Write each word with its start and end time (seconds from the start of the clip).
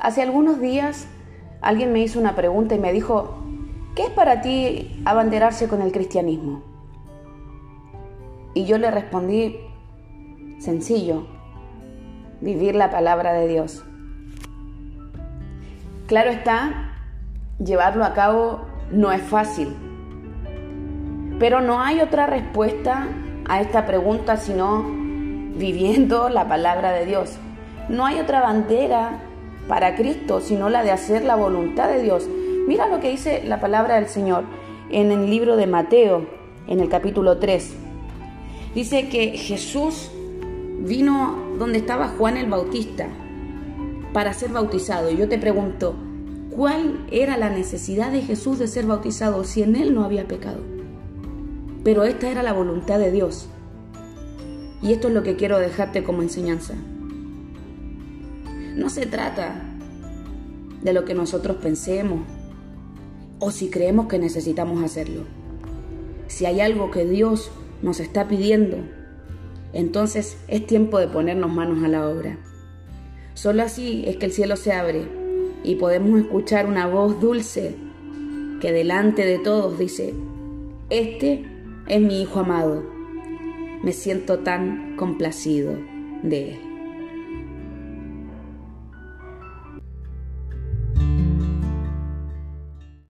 hace 0.00 0.22
algunos 0.22 0.60
días 0.60 1.06
alguien 1.60 1.92
me 1.92 2.00
hizo 2.00 2.18
una 2.18 2.34
pregunta 2.34 2.74
y 2.74 2.78
me 2.78 2.92
dijo, 2.92 3.38
¿qué 3.94 4.04
es 4.04 4.10
para 4.10 4.40
ti 4.40 5.00
abanderarse 5.04 5.68
con 5.68 5.82
el 5.82 5.92
cristianismo? 5.92 6.62
Y 8.54 8.64
yo 8.64 8.78
le 8.78 8.90
respondí, 8.90 9.56
sencillo, 10.58 11.26
vivir 12.40 12.74
la 12.74 12.90
palabra 12.90 13.32
de 13.34 13.46
Dios. 13.46 13.84
Claro 16.06 16.30
está, 16.30 16.96
llevarlo 17.58 18.04
a 18.04 18.14
cabo 18.14 18.62
no 18.90 19.12
es 19.12 19.22
fácil, 19.22 19.76
pero 21.38 21.60
no 21.60 21.80
hay 21.80 22.00
otra 22.00 22.26
respuesta 22.26 23.06
a 23.48 23.60
esta 23.60 23.86
pregunta 23.86 24.36
sino 24.36 24.82
viviendo 25.54 26.28
la 26.28 26.48
palabra 26.48 26.90
de 26.90 27.06
Dios. 27.06 27.38
No 27.88 28.06
hay 28.06 28.18
otra 28.18 28.40
bandera 28.40 29.29
para 29.70 29.94
Cristo 29.94 30.40
sino 30.40 30.68
la 30.68 30.82
de 30.82 30.90
hacer 30.90 31.24
la 31.24 31.36
voluntad 31.36 31.88
de 31.88 32.02
Dios. 32.02 32.28
Mira 32.66 32.88
lo 32.88 32.98
que 32.98 33.10
dice 33.10 33.44
la 33.46 33.60
palabra 33.60 33.94
del 33.94 34.08
Señor 34.08 34.42
en 34.90 35.12
el 35.12 35.30
libro 35.30 35.56
de 35.56 35.68
Mateo, 35.68 36.26
en 36.66 36.80
el 36.80 36.88
capítulo 36.88 37.38
3. 37.38 37.72
Dice 38.74 39.08
que 39.08 39.38
Jesús 39.38 40.10
vino 40.80 41.38
donde 41.56 41.78
estaba 41.78 42.08
Juan 42.08 42.36
el 42.36 42.50
Bautista 42.50 43.06
para 44.12 44.34
ser 44.34 44.50
bautizado. 44.50 45.08
Y 45.08 45.16
yo 45.16 45.28
te 45.28 45.38
pregunto, 45.38 45.94
¿cuál 46.50 47.06
era 47.12 47.36
la 47.36 47.48
necesidad 47.48 48.10
de 48.10 48.22
Jesús 48.22 48.58
de 48.58 48.66
ser 48.66 48.86
bautizado 48.86 49.44
si 49.44 49.62
en 49.62 49.76
él 49.76 49.94
no 49.94 50.02
había 50.02 50.26
pecado? 50.26 50.58
Pero 51.84 52.02
esta 52.02 52.28
era 52.28 52.42
la 52.42 52.52
voluntad 52.52 52.98
de 52.98 53.12
Dios. 53.12 53.48
Y 54.82 54.92
esto 54.92 55.06
es 55.08 55.14
lo 55.14 55.22
que 55.22 55.36
quiero 55.36 55.60
dejarte 55.60 56.02
como 56.02 56.22
enseñanza. 56.22 56.74
No 58.76 58.88
se 58.88 59.06
trata 59.06 59.62
de 60.82 60.92
lo 60.92 61.04
que 61.04 61.14
nosotros 61.14 61.56
pensemos 61.56 62.20
o 63.38 63.50
si 63.50 63.70
creemos 63.70 64.06
que 64.06 64.18
necesitamos 64.18 64.82
hacerlo. 64.84 65.24
Si 66.28 66.46
hay 66.46 66.60
algo 66.60 66.90
que 66.90 67.04
Dios 67.04 67.50
nos 67.82 68.00
está 68.00 68.28
pidiendo, 68.28 68.78
entonces 69.72 70.36
es 70.48 70.66
tiempo 70.66 70.98
de 70.98 71.08
ponernos 71.08 71.52
manos 71.52 71.82
a 71.84 71.88
la 71.88 72.08
obra. 72.08 72.38
Solo 73.34 73.62
así 73.62 74.04
es 74.06 74.16
que 74.16 74.26
el 74.26 74.32
cielo 74.32 74.56
se 74.56 74.72
abre 74.72 75.08
y 75.64 75.76
podemos 75.76 76.20
escuchar 76.20 76.66
una 76.66 76.86
voz 76.86 77.20
dulce 77.20 77.74
que 78.60 78.72
delante 78.72 79.24
de 79.24 79.38
todos 79.38 79.78
dice, 79.78 80.14
este 80.90 81.44
es 81.86 82.00
mi 82.00 82.22
Hijo 82.22 82.40
amado, 82.40 82.84
me 83.82 83.92
siento 83.92 84.40
tan 84.40 84.96
complacido 84.96 85.72
de 86.22 86.52
él. 86.52 86.69